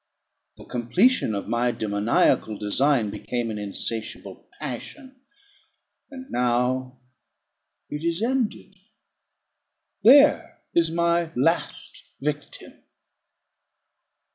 [0.57, 5.21] The completion of my demoniacal design became an insatiable passion.
[6.09, 6.97] And now
[7.87, 8.73] it is ended;
[10.03, 12.81] there is my last victim!"